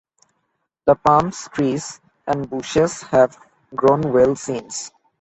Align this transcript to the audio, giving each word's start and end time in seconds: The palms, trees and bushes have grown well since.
The 0.85 0.95
palms, 0.95 1.47
trees 1.53 2.01
and 2.25 2.49
bushes 2.49 3.03
have 3.03 3.37
grown 3.75 4.01
well 4.11 4.35
since. 4.35 4.89